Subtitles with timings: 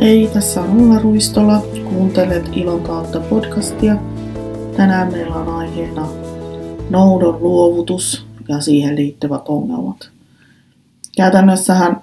[0.00, 1.62] Hei, tässä on Ulla Ruistola.
[1.84, 3.96] Kuuntelet Ilon kautta podcastia.
[4.76, 6.08] Tänään meillä on aiheena
[6.90, 10.10] noudon luovutus ja siihen liittyvät ongelmat.
[11.16, 12.00] Käytännössähän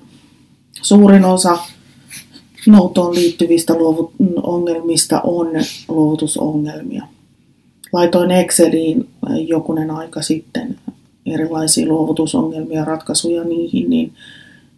[0.82, 1.58] suurin osa
[2.68, 3.74] noutoon liittyvistä
[4.44, 5.48] ongelmista on
[5.88, 7.08] luovutusongelmia.
[7.94, 9.10] Laitoin Exceliin
[9.48, 10.80] jokunen aika sitten
[11.26, 14.14] erilaisia luovutusongelmia, ratkaisuja niihin, niin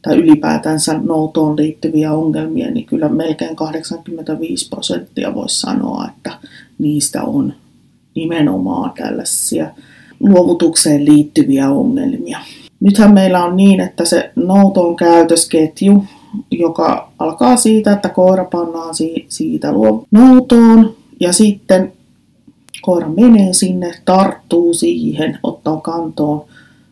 [0.02, 6.32] tai ylipäätänsä noutoon liittyviä ongelmia, niin kyllä melkein 85 prosenttia voisi sanoa, että
[6.78, 7.54] niistä on
[8.16, 9.72] nimenomaan tällaisia
[10.20, 12.40] luovutukseen liittyviä ongelmia.
[12.80, 16.04] Nythän meillä on niin, että se noutoon käytösketju,
[16.52, 18.96] joka alkaa siitä, että koira pannaan
[19.28, 19.68] siitä
[20.12, 21.94] noutoon ja sitten
[22.82, 26.46] koira menee sinne, tarttuu siihen, ottaa kantoon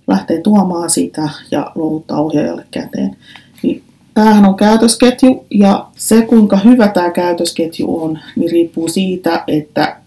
[0.07, 3.17] lähtee tuomaan sitä ja luovuttaa ohjaajalle käteen.
[3.63, 9.97] Niin tämähän on käytösketju ja se kuinka hyvä tämä käytösketju on, niin riippuu siitä, että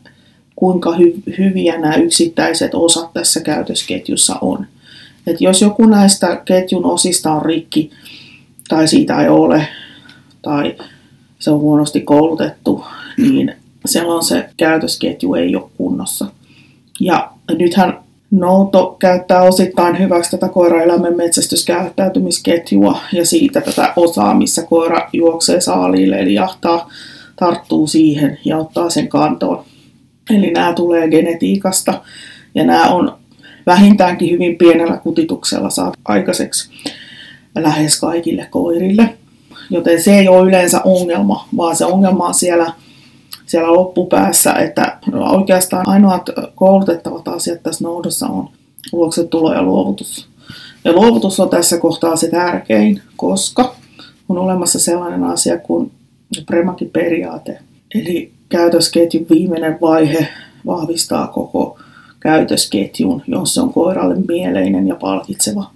[0.56, 4.66] kuinka hy- hyviä nämä yksittäiset osat tässä käytösketjussa on.
[5.26, 7.91] Et jos joku näistä ketjun osista on rikki
[8.69, 9.69] tai siitä ei ole
[10.42, 10.76] tai
[11.38, 12.84] se on huonosti koulutettu,
[13.16, 13.54] niin
[13.86, 16.26] silloin se käytösketju ei ole kunnossa.
[17.00, 17.98] Ja nythän
[18.30, 26.18] Nouto käyttää osittain hyväksi tätä koiraeläimen metsästyskäyttäytymisketjua ja siitä tätä osaa, missä koira juoksee saaliille,
[26.18, 26.90] eli jahtaa,
[27.36, 29.64] tarttuu siihen ja ottaa sen kantoon.
[30.30, 32.02] Eli nämä tulee genetiikasta
[32.54, 33.18] ja nämä on
[33.66, 36.70] vähintäänkin hyvin pienellä kutituksella saat aikaiseksi
[37.54, 39.14] lähes kaikille koirille.
[39.70, 42.72] Joten se ei ole yleensä ongelma, vaan se ongelma on siellä
[43.48, 48.48] siellä loppupäässä, että oikeastaan ainoat koulutettavat asiat tässä noudossa on
[48.92, 50.28] luoksetulo ja luovutus.
[50.84, 53.74] Ja luovutus on tässä kohtaa se tärkein, koska
[54.28, 55.91] on olemassa sellainen asia kuin
[56.46, 57.59] Premakin periaate.
[57.94, 60.28] Eli käytösketjun viimeinen vaihe
[60.66, 61.78] vahvistaa koko
[62.20, 65.70] käytösketjun, jos se on koiralle mieleinen ja palkitseva.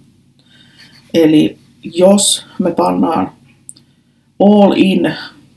[1.15, 3.33] Eli jos me pannaan
[4.41, 5.15] all in,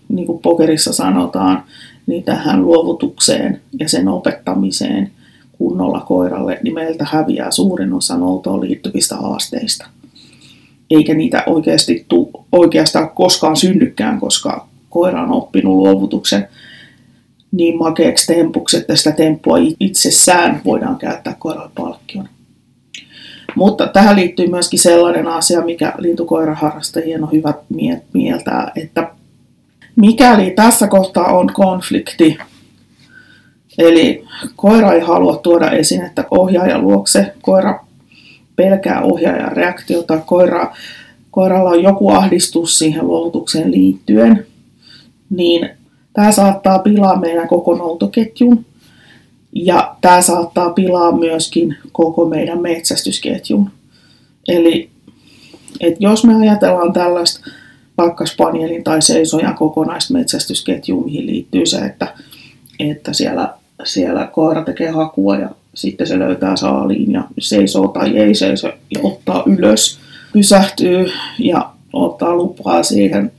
[0.09, 1.63] niin kuin pokerissa sanotaan,
[2.07, 5.11] niin tähän luovutukseen ja sen opettamiseen
[5.57, 9.85] kunnolla koiralle, niin meiltä häviää suurin osa noutoon liittyvistä haasteista.
[10.89, 16.47] Eikä niitä oikeasti tu, oikeastaan koskaan synnykään, koska koira on oppinut luovutuksen
[17.51, 22.29] niin makeaksi tempuksi, että sitä temppua itsessään voidaan käyttää koiralle palkkiona.
[23.55, 27.53] Mutta tähän liittyy myöskin sellainen asia, mikä lintukoiraharrastajien on hyvä
[28.13, 29.11] mieltää, että
[29.95, 32.37] Mikäli tässä kohtaa on konflikti,
[33.77, 34.25] eli
[34.55, 37.85] koira ei halua tuoda esinettä ohjaajan luokse, koira
[38.55, 40.75] pelkää ohjaajan reaktiota, koira,
[41.31, 44.45] koiralla on joku ahdistus siihen luovutukseen liittyen,
[45.29, 45.69] niin
[46.13, 48.65] tämä saattaa pilaa meidän koko noutoketjun.
[49.53, 53.71] Ja tämä saattaa pilaa myöskin koko meidän metsästysketjun.
[54.47, 54.89] Eli
[55.79, 57.49] että jos me ajatellaan tällaista
[57.97, 62.13] vaikka spanielin tai seisojan kokonaismetsästysketjuun, mihin liittyy se, että,
[62.79, 68.35] että siellä, siellä koira tekee hakua ja sitten se löytää saaliin ja seisoo tai ei
[68.35, 69.99] seiso ja ottaa ylös,
[70.33, 73.31] pysähtyy ja ottaa lupaa siihen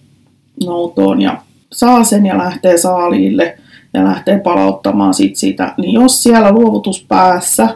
[0.65, 1.43] noutoon ja
[1.73, 3.59] saa sen ja lähtee saaliille
[3.95, 7.69] ja lähtee palauttamaan sit sitä, niin jos siellä luovutuspäässä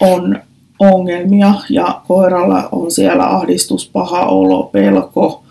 [0.00, 0.38] on
[0.78, 5.42] ongelmia ja koiralla on siellä ahdistus, paha olo, pelko,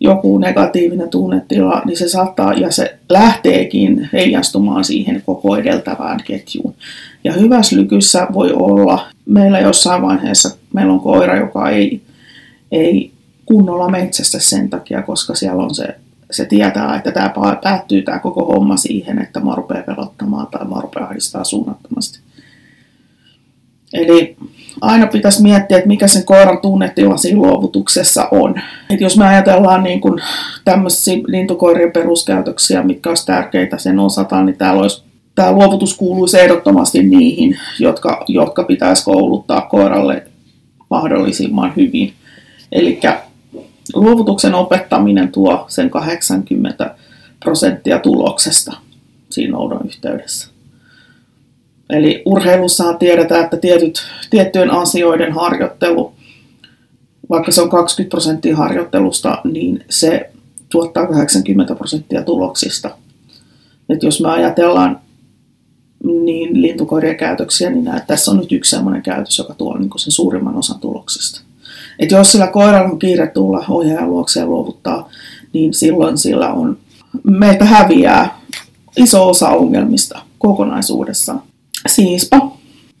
[0.00, 6.74] joku negatiivinen tunnetila, niin se saattaa ja se lähteekin heijastumaan siihen koko edeltävään ketjuun.
[7.24, 12.02] Ja hyvässä lykyssä voi olla, meillä jossain vaiheessa meillä on koira, joka ei,
[12.72, 13.12] ei
[13.46, 15.96] kunnolla metsästä sen takia, koska siellä on se,
[16.30, 17.32] se tietää, että tämä
[17.62, 22.27] päättyy tämä koko homma siihen, että mä rupean pelottamaan tai mä rupean ahdistaa suunnattomasti.
[23.92, 24.36] Eli
[24.80, 28.54] aina pitäisi miettiä, että mikä sen koiran tunnetila siinä luovutuksessa on.
[28.90, 30.22] Et jos me ajatellaan niin kuin
[30.64, 35.02] tämmöisiä lintukoirien peruskäytöksiä, mitkä olisi tärkeitä sen osataan, niin täällä olisi
[35.34, 40.26] tämä luovutus kuuluisi ehdottomasti niihin, jotka, jotka pitäisi kouluttaa koiralle
[40.90, 42.12] mahdollisimman hyvin.
[42.72, 43.00] Eli
[43.94, 46.94] luovutuksen opettaminen tuo sen 80
[47.40, 48.72] prosenttia tuloksesta
[49.30, 50.57] siinä oudon yhteydessä.
[51.90, 56.12] Eli urheilussa tiedetään, että tietyt, tiettyjen asioiden harjoittelu,
[57.30, 60.30] vaikka se on 20 prosenttia harjoittelusta, niin se
[60.68, 62.90] tuottaa 80 prosenttia tuloksista.
[63.88, 65.00] Et jos me ajatellaan
[66.04, 70.12] niin lintukoirien käytöksiä, niin näet, tässä on nyt yksi sellainen käytös, joka tuo niin sen
[70.12, 71.40] suurimman osan tuloksesta.
[71.98, 75.10] Et jos sillä koiralla on kiire tulla ohjaajan luokse ja luovuttaa,
[75.52, 76.78] niin silloin sillä on
[77.22, 78.40] meiltä häviää
[78.96, 81.42] iso osa ongelmista kokonaisuudessaan.
[81.88, 82.40] Siispä,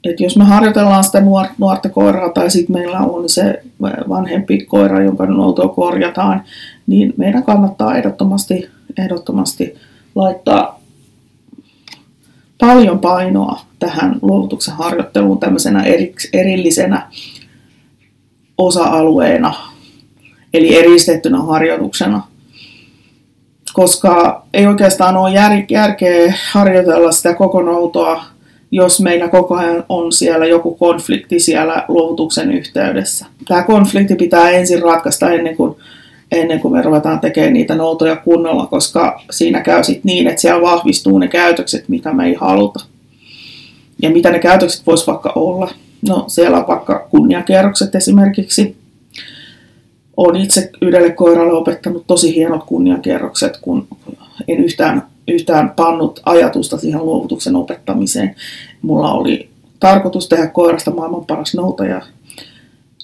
[0.04, 3.62] että jos me harjoitellaan sitä nuor- nuorta koiraa tai sitten meillä on se
[4.08, 6.44] vanhempi koira, jonka noutoa korjataan,
[6.86, 9.74] niin meidän kannattaa ehdottomasti, ehdottomasti
[10.14, 10.80] laittaa
[12.58, 15.84] paljon painoa tähän luovutuksen harjoitteluun tämmöisenä
[16.32, 17.08] erillisenä
[18.58, 19.54] osa-alueena,
[20.54, 22.22] eli eristettynä harjoituksena.
[23.72, 28.24] Koska ei oikeastaan ole jär- järkeä harjoitella sitä koko noutoa,
[28.70, 33.26] jos meillä koko ajan on siellä joku konflikti siellä luovutuksen yhteydessä.
[33.48, 35.76] Tämä konflikti pitää ensin ratkaista ennen kuin
[36.32, 40.62] ennen kuin me ruvetaan tekemään niitä noutoja kunnolla, koska siinä käy sitten niin, että siellä
[40.62, 42.84] vahvistuu ne käytökset, mitä me ei haluta.
[44.02, 45.70] Ja mitä ne käytökset vois vaikka olla?
[46.08, 48.76] No siellä on vaikka kunniakierrokset esimerkiksi.
[50.16, 53.86] Olen itse yhdelle koiralle opettanut tosi hienot kunniakierrokset, kun
[54.48, 58.34] en yhtään, yhtään pannut ajatusta siihen luovutuksen opettamiseen.
[58.82, 59.48] Mulla oli
[59.80, 62.02] tarkoitus tehdä koirasta maailman paras noutaja.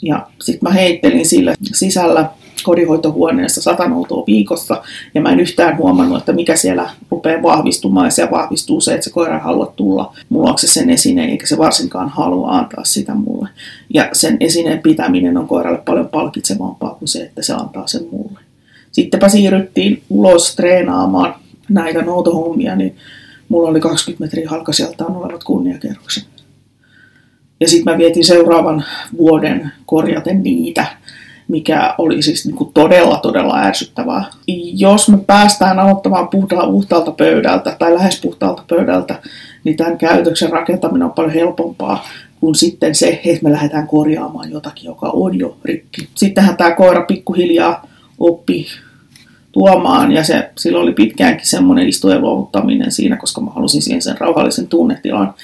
[0.02, 2.30] Ja sitten mä heittelin sille sisällä
[2.62, 4.82] kodinhoitohuoneessa sata noutoa viikossa,
[5.14, 9.04] ja mä en yhtään huomannut, että mikä siellä rupeaa vahvistumaan, ja siellä vahvistuu se, että
[9.04, 13.14] se koira ei halua tulla mulla se sen esineen, eikä se varsinkaan halua antaa sitä
[13.14, 13.48] mulle.
[13.94, 18.40] Ja sen esineen pitäminen on koiralle paljon palkitsevampaa kuin se, että se antaa sen mulle.
[18.92, 21.34] Sittenpä siirryttiin ulos treenaamaan
[21.68, 22.96] näitä noutohommia, niin
[23.48, 26.26] mulla oli 20 metriä halkasijaltaan olevat kunniakerrokset.
[27.60, 28.84] Ja sitten mä vietin seuraavan
[29.16, 30.86] vuoden korjaten niitä
[31.48, 34.24] mikä oli siis niin kuin todella, todella ärsyttävää.
[34.76, 36.28] Jos me päästään aloittamaan
[36.72, 39.18] puhtaalta pöydältä tai lähes puhtaalta pöydältä,
[39.64, 42.06] niin tämän käytöksen rakentaminen on paljon helpompaa
[42.40, 46.08] kuin sitten se, että me lähdetään korjaamaan jotakin, joka on jo rikki.
[46.14, 47.88] Sittenhän tämä koira pikkuhiljaa
[48.18, 48.66] oppi
[49.54, 54.18] tuomaan, ja se, sillä oli pitkäänkin semmoinen istujen luovuttaminen siinä, koska mä halusin siihen sen
[54.18, 55.34] rauhallisen tunnetilan.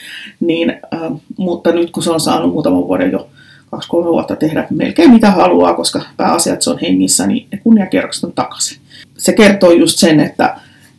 [0.41, 1.01] Niin, äh,
[1.37, 3.29] mutta nyt kun se on saanut muutaman vuoden jo
[3.71, 8.25] kaksi-kolme vuotta tehdä melkein mitä haluaa, koska pääasia, että se on hengissä, niin ne kunniakierrokset
[8.25, 8.79] on takaisin.
[9.19, 10.57] Se kertoo just sen, että,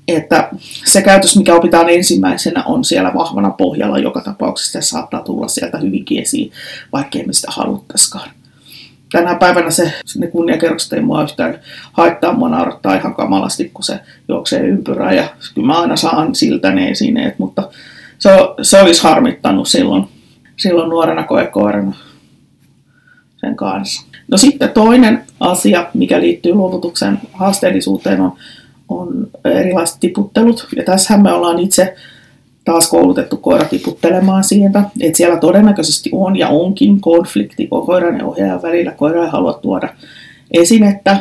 [0.08, 0.50] että
[0.86, 4.82] se käytös, mikä opitaan ensimmäisenä, on siellä vahvana pohjalla joka tapauksessa.
[4.82, 6.52] Se saattaa tulla sieltä hyvinkin esiin,
[6.94, 8.30] vaikkei me sitä haluttaisikaan.
[9.12, 11.60] Tänä päivänä se, ne kunniakierrokset ei mua yhtään
[11.94, 16.72] haittaa, mua naurattaa ihan kamalasti, kun se juoksee ympyrää ja kyllä mä aina saan siltä
[16.72, 17.70] ne esineet, mutta
[18.20, 18.30] se,
[18.62, 20.08] se olisi harmittanut silloin,
[20.58, 21.94] silloin nuorena koekoirana
[23.38, 24.06] sen kanssa.
[24.28, 28.34] No sitten toinen asia, mikä liittyy luovutuksen haasteellisuuteen, on,
[28.90, 30.68] on erilaiset tiputtelut.
[30.76, 31.96] Ja tässähän me ollaan itse
[32.66, 38.62] taas koulutettu koira tiputtelemaan siitä, että siellä todennäköisesti on ja onkin konflikti koiran ja ohjaajan
[38.62, 38.92] välillä.
[38.92, 39.90] Koira ei halua tuoda
[40.52, 41.18] esinettä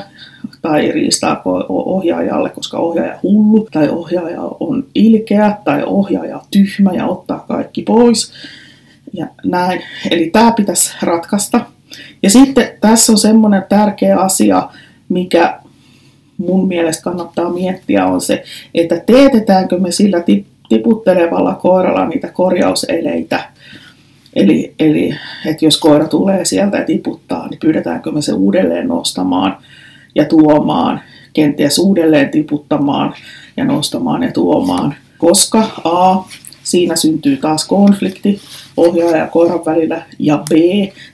[0.62, 7.44] tai riistaa ohjaajalle, koska ohjaaja hullu, tai ohjaaja on ilkeä, tai ohjaaja tyhmä ja ottaa
[7.48, 8.32] kaikki pois.
[9.12, 9.82] Ja näin.
[10.10, 11.60] Eli tämä pitäisi ratkaista.
[12.22, 14.68] Ja sitten tässä on semmoinen tärkeä asia,
[15.08, 15.60] mikä
[16.38, 18.42] mun mielestä kannattaa miettiä, on se,
[18.74, 20.22] että teetetäänkö me sillä
[20.70, 23.44] tiputtelevalla koiralla niitä korjauseleitä.
[24.36, 25.14] Eli, eli
[25.46, 29.56] että jos koira tulee sieltä ja tiputtaa, niin pyydetäänkö me se uudelleen nostamaan
[30.14, 31.00] ja tuomaan,
[31.32, 33.14] kenties uudelleen tiputtamaan
[33.56, 34.94] ja nostamaan ja tuomaan.
[35.18, 36.24] Koska A,
[36.62, 38.40] Siinä syntyy taas konflikti
[38.76, 40.02] ohjaaja ja koiran välillä.
[40.18, 40.52] Ja B,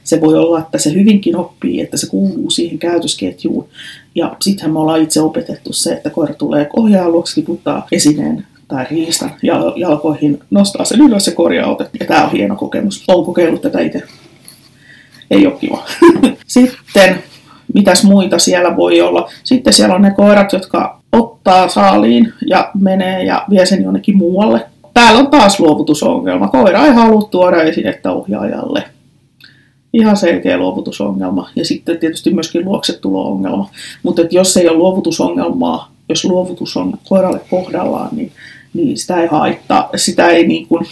[0.04, 3.68] se voi olla, että se hyvinkin oppii, että se kuuluu siihen käytösketjuun.
[4.14, 8.86] Ja sittenhän me ollaan itse opetettu se, että koira tulee ohjaajan luokse, tiputtaa esineen tai
[8.90, 9.30] riistan
[9.76, 11.90] jalkoihin, nostaa sen ylös ja korjaa otet.
[12.00, 13.04] Ja tämä on hieno kokemus.
[13.08, 14.02] Olen kokeillut tätä itse.
[15.30, 15.84] Ei ole kiva.
[16.46, 17.22] Sitten,
[17.74, 19.30] mitäs muita siellä voi olla?
[19.44, 24.66] Sitten siellä on ne koirat, jotka ottaa saaliin ja menee ja vie sen jonnekin muualle
[24.96, 26.48] täällä on taas luovutusongelma.
[26.48, 28.84] Koira ei halua tuoda esinettä ohjaajalle.
[29.92, 31.50] Ihan selkeä luovutusongelma.
[31.56, 33.70] Ja sitten tietysti myöskin luoksetulo-ongelma.
[34.02, 38.32] Mutta jos ei ole luovutusongelmaa, jos luovutus on koiralle kohdallaan, niin,
[38.76, 40.86] niin sitä ei haittaa, sitä ei niin kuin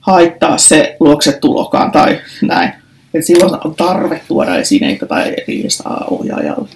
[0.00, 2.72] haittaa se luoksetulokaan tai näin.
[3.14, 6.68] Et silloin on tarve tuoda esineitä tai riistaa ohjaajalle,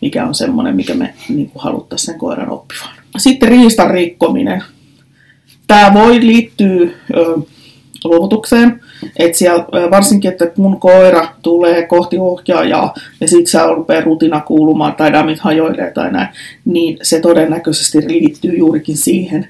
[0.00, 2.88] mikä on semmoinen, mikä me niin haluttaisiin sen koiran oppivan.
[3.18, 4.62] Sitten riistan rikkominen
[5.66, 7.38] tämä voi liittyä ö,
[8.04, 8.80] luovutukseen.
[9.18, 14.94] että siellä, varsinkin, että kun koira tulee kohti ohjaajaa ja sitten se rupeaa rutina kuulumaan
[14.94, 16.28] tai damit hajoilee tai näin,
[16.64, 19.48] niin se todennäköisesti liittyy juurikin siihen,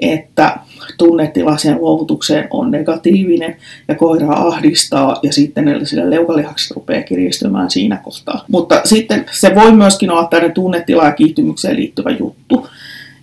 [0.00, 0.58] että
[0.98, 3.56] tunnetila sen luovutukseen on negatiivinen
[3.88, 8.44] ja koira ahdistaa ja sitten sille leukalihakset rupeaa kiristymään siinä kohtaa.
[8.48, 12.68] Mutta sitten se voi myöskin olla tämmöinen tunnetila ja kiihtymykseen liittyvä juttu.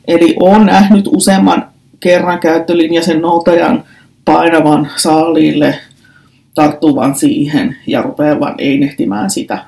[0.08, 1.68] Eli on nähnyt useamman
[2.00, 3.84] kerran käyttölinjaisen noutajan
[4.26, 5.80] painavan saaliille,
[6.56, 9.64] tarttuvan siihen ja rupeavan einehtimään sitä.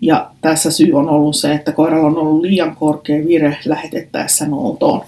[0.00, 5.04] Ja tässä syy on ollut se, että koiralla on ollut liian korkea vire lähetettäessä noutoon.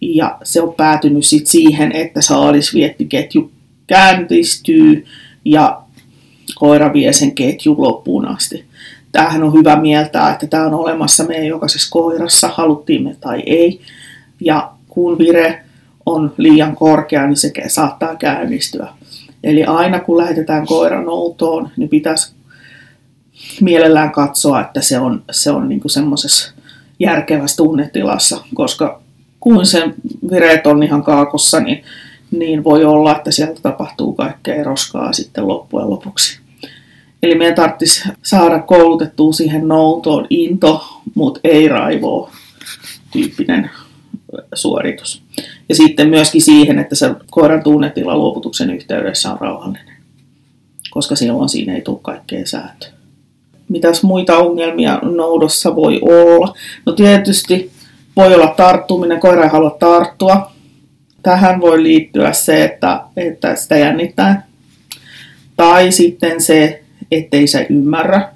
[0.00, 3.50] Ja se on päätynyt sit siihen, että saalisviettiketju
[3.86, 5.04] käynnistyy
[5.44, 5.82] ja
[6.54, 8.64] koira vie sen ketjun loppuun asti.
[9.12, 13.80] Tämähän on hyvä mieltää, että tämä on olemassa meidän jokaisessa koirassa, haluttiin me tai ei.
[14.40, 15.64] Ja kun vire
[16.06, 18.88] on liian korkea, niin se saattaa käynnistyä.
[19.44, 22.34] Eli aina kun lähetetään koira noutoon, niin pitäisi
[23.60, 26.52] mielellään katsoa, että se on, se on niin semmoisessa
[26.98, 29.02] järkevässä tunnetilassa, koska
[29.40, 29.94] kun sen
[30.30, 31.84] vireet on ihan kaakossa, niin,
[32.30, 36.40] niin voi olla, että sieltä tapahtuu kaikkea roskaa sitten loppujen lopuksi.
[37.22, 42.30] Eli meidän tarvitsisi saada koulutettua siihen noutoon into, mutta ei raivoa
[43.12, 43.70] tyyppinen
[44.54, 45.21] suoritus.
[45.68, 49.96] Ja sitten myöskin siihen, että se koiran tunnetila luovutuksen yhteydessä on rauhallinen,
[50.90, 52.88] koska silloin siinä ei tule kaikkea säätöä.
[53.68, 56.54] Mitäs muita ongelmia noudossa voi olla?
[56.86, 57.70] No tietysti
[58.16, 60.52] voi olla tarttuminen, koira ei halua tarttua.
[61.22, 64.46] Tähän voi liittyä se, että, että sitä jännittää.
[65.56, 68.28] Tai sitten se, ettei se ymmärrä.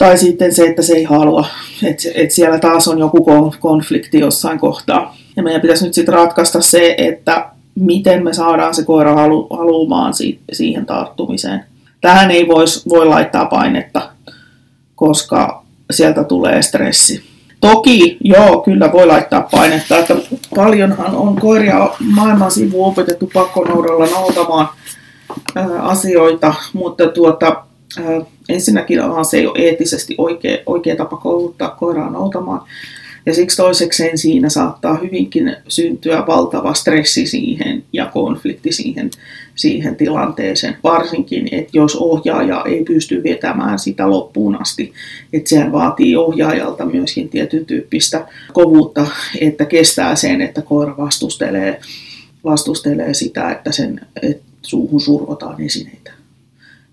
[0.00, 1.46] Tai sitten se, että se ei halua,
[1.82, 3.26] että, että siellä taas on joku
[3.60, 5.16] konflikti jossain kohtaa.
[5.36, 10.14] Ja meidän pitäisi nyt sitten ratkaista se, että miten me saadaan se koira halu, haluamaan
[10.14, 11.64] si, siihen tarttumiseen.
[12.00, 14.10] Tähän ei vois, voi laittaa painetta,
[14.94, 17.22] koska sieltä tulee stressi.
[17.60, 20.16] Toki, joo, kyllä voi laittaa painetta, että
[20.56, 24.68] paljonhan on koiria maailman sivu opetettu pakkonoudella noutamaan
[25.80, 27.64] asioita, mutta tuota,
[28.50, 28.98] ensinnäkin
[29.30, 32.60] se ei ole eettisesti oikea, oikea tapa kouluttaa koiraa noutamaan.
[33.26, 39.10] Ja siksi toisekseen siinä saattaa hyvinkin syntyä valtava stressi siihen ja konflikti siihen,
[39.54, 40.76] siihen tilanteeseen.
[40.84, 44.92] Varsinkin, että jos ohjaaja ei pysty vetämään sitä loppuun asti,
[45.32, 49.06] että sehän vaatii ohjaajalta myöskin tietyn tyyppistä kovuutta,
[49.40, 51.80] että kestää sen, että koira vastustelee,
[52.44, 56.19] vastustelee sitä, että sen että suuhun survotaan esineitä.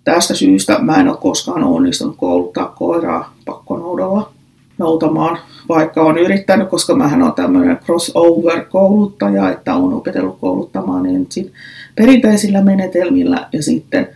[0.07, 4.31] Tästä syystä mä en ole koskaan onnistunut kouluttaa koiraa pakkonoudalla
[4.77, 5.37] noutamaan,
[5.69, 11.53] vaikka on yrittänyt, koska mähän on tämmöinen crossover-kouluttaja, että on opetellut kouluttamaan ensin
[11.95, 14.07] perinteisillä menetelmillä ja sitten,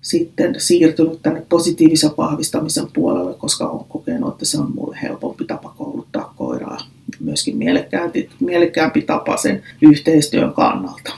[0.00, 5.74] sitten siirtynyt tänne positiivisen vahvistamisen puolelle, koska on kokenut, että se on mulle helpompi tapa
[5.78, 6.78] kouluttaa koiraa.
[7.20, 11.12] Myöskin mielekkäämpi, mielekkäämpi tapa sen yhteistyön kannalta.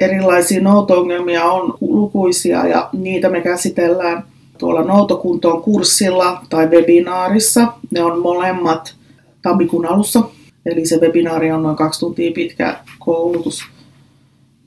[0.00, 4.24] Erilaisia nouto-ongelmia on lukuisia ja niitä me käsitellään–
[4.58, 7.72] tuolla Noutokuntoon kurssilla tai webinaarissa.
[7.90, 8.94] Ne on molemmat
[9.42, 10.22] tammikuun alussa.
[10.66, 13.64] Eli se webinaari on noin kaksi tuntia pitkä koulutus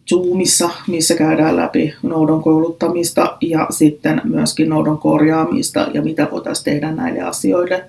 [0.10, 6.92] Zoomissa, missä käydään läpi noudon kouluttamista ja sitten myöskin noudon korjaamista ja mitä voitaisiin tehdä
[6.92, 7.86] näille asioille.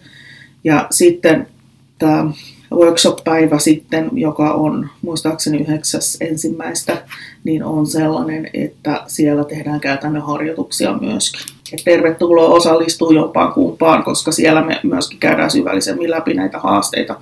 [0.65, 1.47] Ja sitten
[1.99, 2.31] tämä
[2.73, 7.03] workshop-päivä sitten, joka on muistaakseni yhdeksäs ensimmäistä,
[7.45, 11.41] niin on sellainen, että siellä tehdään käytännön harjoituksia myöskin.
[11.73, 17.17] Et tervetuloa osallistuu jompaan kumpaan, koska siellä me myöskin käydään syvällisemmin läpi näitä haasteita.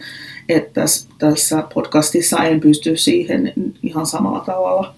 [0.48, 0.84] Että
[1.18, 3.52] tässä podcastissa en pysty siihen
[3.82, 4.94] ihan samalla tavalla.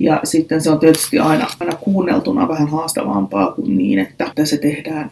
[0.00, 5.10] Ja sitten se on tietysti aina, aina kuunneltuna vähän haastavampaa kuin niin, että se tehdään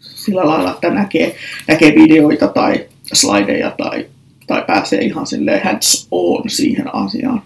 [0.00, 1.36] sillä lailla, että näkee,
[1.68, 4.06] näkee videoita tai slideja tai,
[4.46, 7.42] tai pääsee ihan silleen hands on siihen asiaan.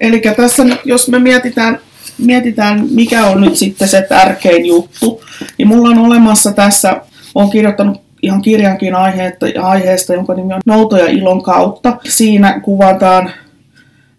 [0.00, 1.78] Eli tässä, jos me mietitään,
[2.18, 5.22] mietitään, mikä on nyt sitten se tärkein juttu,
[5.58, 7.00] niin mulla on olemassa tässä,
[7.34, 11.96] on kirjoittanut ihan kirjankin aiheesta, aiheesta jonka nimi on Noutoja ilon kautta.
[12.08, 13.30] Siinä kuvataan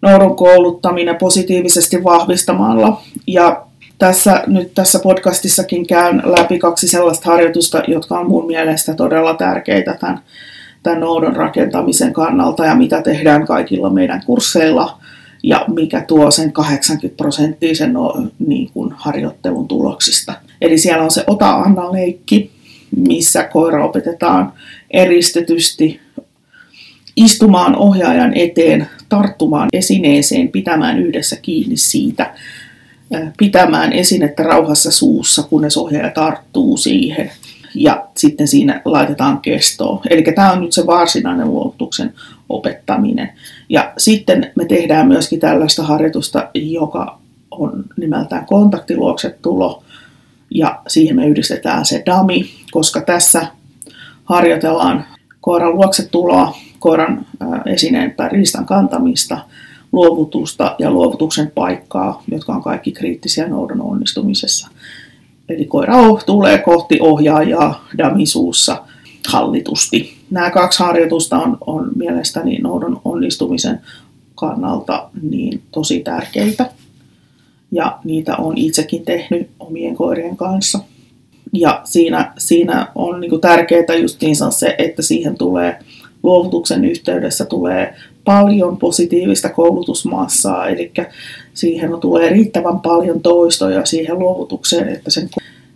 [0.02, 3.02] noudon kouluttaminen positiivisesti vahvistamalla.
[3.26, 3.62] Ja
[3.98, 9.96] tässä, nyt tässä podcastissakin käyn läpi kaksi sellaista harjoitusta, jotka on mun mielestä todella tärkeitä
[10.00, 10.20] tämän
[10.82, 14.98] tämän noudon rakentamisen kannalta ja mitä tehdään kaikilla meidän kursseilla
[15.42, 20.34] ja mikä tuo sen 80 prosenttia sen no, niin kuin harjoittelun tuloksista.
[20.60, 22.50] Eli siellä on se ota-anna-leikki,
[22.96, 24.52] missä koira opetetaan
[24.90, 26.00] eristetysti
[27.16, 32.34] istumaan ohjaajan eteen, tarttumaan esineeseen, pitämään yhdessä kiinni siitä,
[33.38, 37.30] pitämään esinettä rauhassa suussa, kunnes ohjaaja tarttuu siihen–
[37.74, 40.02] ja sitten siinä laitetaan kestoa.
[40.10, 42.14] Eli tämä on nyt se varsinainen luovutuksen
[42.48, 43.32] opettaminen.
[43.68, 47.18] Ja sitten me tehdään myöskin tällaista harjoitusta, joka
[47.50, 49.82] on nimeltään kontaktiluoksetulo,
[50.50, 53.46] ja siihen me yhdistetään se dami, koska tässä
[54.24, 55.04] harjoitellaan
[55.40, 57.26] koiran luokse tuloa, koiran
[57.66, 59.38] esineen tai riistan kantamista,
[59.92, 64.68] luovutusta ja luovutuksen paikkaa, jotka on kaikki kriittisiä noudon onnistumisessa.
[65.52, 68.82] Eli koira tulee kohti ohjaajaa damisuussa
[69.28, 70.16] hallitusti.
[70.30, 73.80] Nämä kaksi harjoitusta on, on mielestäni noudon onnistumisen
[74.34, 76.70] kannalta niin tosi tärkeitä.
[77.72, 80.78] Ja niitä on itsekin tehnyt omien koirien kanssa.
[81.52, 85.78] Ja siinä, siinä on niin tärkeää justiinsa se, että siihen tulee
[86.22, 90.92] luovutuksen yhteydessä tulee paljon positiivista koulutusmassaa, eli
[91.54, 95.28] siihen tulee riittävän paljon toistoja siihen luovutukseen, että sen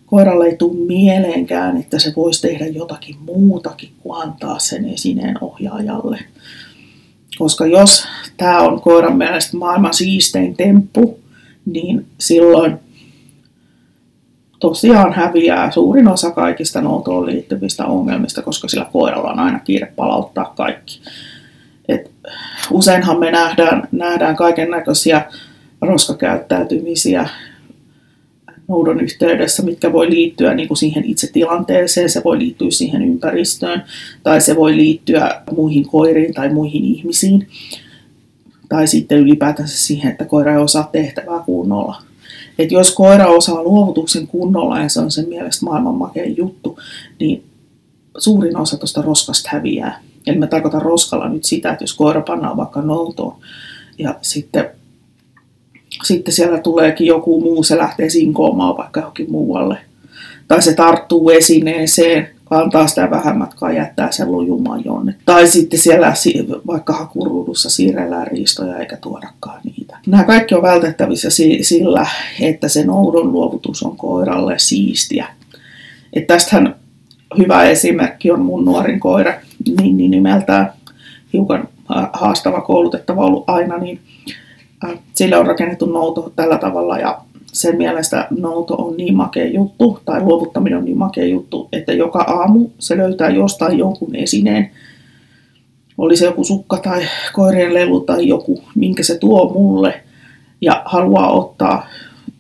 [0.07, 6.19] koiralle ei tule mieleenkään, että se voisi tehdä jotakin muutakin kuin antaa sen esineen ohjaajalle.
[7.39, 8.05] Koska jos
[8.37, 11.19] tämä on koiran mielestä maailman siistein temppu,
[11.67, 12.79] niin silloin
[14.59, 20.53] tosiaan häviää suurin osa kaikista noutoon liittyvistä ongelmista, koska sillä koiralla on aina kiire palauttaa
[20.57, 21.01] kaikki.
[21.89, 22.11] Et
[22.71, 25.23] useinhan me nähdään, nähdään kaiken näköisiä
[25.81, 27.29] roskakäyttäytymisiä
[28.69, 33.83] noudon yhteydessä, mitkä voi liittyä niin kuin siihen itse tilanteeseen, se voi liittyä siihen ympäristöön,
[34.23, 37.49] tai se voi liittyä muihin koiriin tai muihin ihmisiin,
[38.69, 42.03] tai sitten ylipäätänsä siihen, että koira ei osaa tehtävää kunnolla.
[42.59, 46.79] Et jos koira osaa luovutuksen kunnolla ja se on sen mielestä maailman makein juttu,
[47.21, 47.45] niin
[48.19, 50.01] suurin osa tuosta roskasta häviää.
[50.27, 53.37] Eli mä tarkoitan roskalla nyt sitä, että jos koira pannaan vaikka noutoon
[53.99, 54.71] ja sitten,
[56.05, 59.79] sitten siellä tuleekin joku muu, se lähtee sinkoomaan vaikka johonkin muualle.
[60.49, 65.15] Tai se tarttuu esineeseen, kantaa sitä vähän matkaa jättää sen lujumaan jonne.
[65.25, 66.13] Tai sitten siellä
[66.67, 69.76] vaikka hakuruudussa siirrellään riistoja eikä tuodakaan niitä.
[70.07, 71.29] Nämä kaikki on vältettävissä
[71.61, 72.07] sillä,
[72.41, 75.27] että se noudon luovutus on koiralle siistiä.
[76.13, 76.77] Et tästähän
[77.39, 79.35] hyvä esimerkki on mun nuorin koira,
[79.81, 80.73] niin, niin nimeltään
[81.33, 81.69] hiukan
[82.13, 84.01] haastava koulutettava ollut aina, niin
[85.15, 87.19] sille on rakennettu nouto tällä tavalla ja
[87.53, 92.19] sen mielestä nouto on niin makea juttu, tai luovuttaminen on niin makea juttu, että joka
[92.19, 94.71] aamu se löytää jostain jonkun esineen,
[95.99, 100.03] oli se joku sukka tai koirien lelu tai joku, minkä se tuo mulle
[100.61, 101.87] ja haluaa ottaa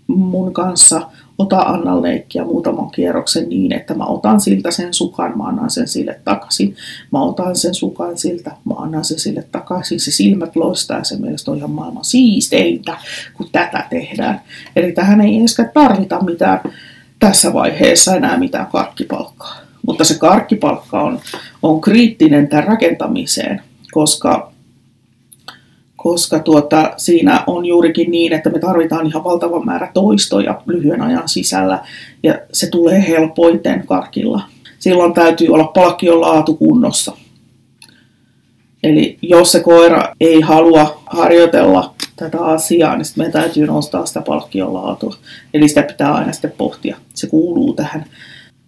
[0.07, 5.45] mun kanssa ota Anna leikkiä muutaman kierroksen niin, että mä otan siltä sen sukan, mä
[5.45, 6.77] annan sen sille takaisin.
[7.13, 10.01] Mä otan sen sukan siltä, mä annan sen sille takaisin.
[10.01, 12.97] Se silmät loistaa ja se mielestä on ihan maailman siisteintä,
[13.35, 14.41] kun tätä tehdään.
[14.77, 16.61] Eli tähän ei edes tarvita mitään
[17.19, 19.66] tässä vaiheessa enää mitään karkkipalkkaa.
[19.87, 21.21] Mutta se karkkipalkka on,
[21.63, 24.53] on kriittinen tämän rakentamiseen, koska
[25.97, 31.29] koska tuota, siinä on juurikin niin, että me tarvitaan ihan valtava määrä toistoja lyhyen ajan
[31.29, 31.85] sisällä,
[32.23, 34.43] ja se tulee helpoiten karkilla.
[34.79, 37.17] Silloin täytyy olla palkkion laatu kunnossa.
[38.83, 44.21] Eli jos se koira ei halua harjoitella tätä asiaa, niin sitten meidän täytyy nostaa sitä
[44.21, 45.17] palkkion laatua.
[45.55, 46.97] Eli sitä pitää aina sitten pohtia.
[47.15, 48.05] Se kuuluu tähän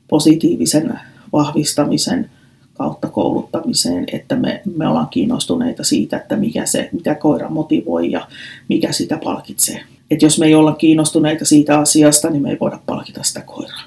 [0.08, 1.00] positiivisen
[1.32, 2.30] vahvistamisen
[2.78, 8.26] kautta kouluttamiseen, että me, me ollaan kiinnostuneita siitä, että mikä se, mitä koira motivoi ja
[8.68, 9.80] mikä sitä palkitsee.
[10.10, 13.82] Et jos me ei olla kiinnostuneita siitä asiasta, niin me ei voida palkita sitä koiraa.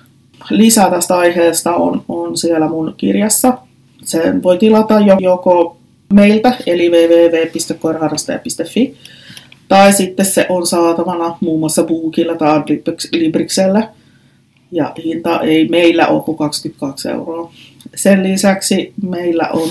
[0.49, 3.57] Lisää tästä aiheesta on, on siellä mun kirjassa.
[4.03, 5.77] Sen voi tilata jo, joko
[6.13, 8.95] meiltä, eli www.koiraharrastaja.fi,
[9.67, 12.63] tai sitten se on saatavana muun muassa Bookilla tai
[13.11, 13.89] Libriksellä.
[14.71, 17.53] Ja hinta ei meillä ole kuin 22 euroa.
[17.95, 19.69] Sen lisäksi meillä on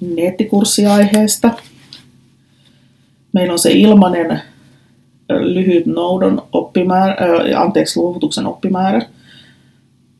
[0.00, 1.50] nettikurssi aiheesta.
[3.32, 4.40] Meillä on se ilmainen
[5.28, 7.16] lyhyt noudon oppimäärä,
[7.56, 9.02] anteeksi, luovutuksen oppimäärä.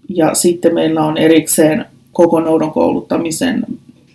[0.09, 3.66] Ja sitten meillä on erikseen koko noudon kouluttamisen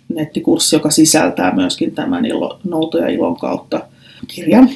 [0.08, 3.80] nettikurssi, joka sisältää myöskin tämän ilo, nouto ilon kautta
[4.26, 4.70] kirjan.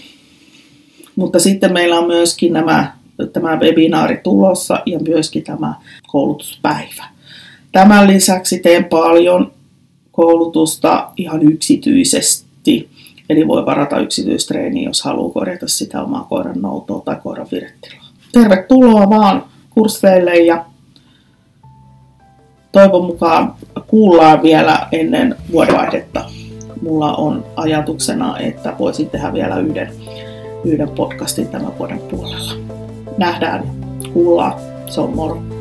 [1.17, 2.93] Mutta sitten meillä on myöskin nämä,
[3.33, 5.75] tämä webinaari tulossa ja myöskin tämä
[6.07, 7.05] koulutuspäivä.
[7.73, 9.53] Tämän lisäksi teen paljon
[10.13, 12.89] koulutusta ihan yksityisesti.
[13.31, 18.05] Eli voi varata yksityistreeni, jos haluaa korjata sitä omaa koiran noutoa tai koiran virettilaa.
[18.33, 20.65] Tervetuloa vaan kursseille ja
[22.73, 23.55] toivon mukaan
[23.87, 26.25] kuullaan vielä ennen vuodenvaihdetta.
[26.83, 29.93] Mulla on ajatuksena, että voisin tehdä vielä yhden,
[30.65, 32.84] yhden podcastin tämän vuoden puolella.
[33.19, 33.71] Nähdään,
[34.13, 34.53] kuullaan,
[34.87, 35.54] se on moro.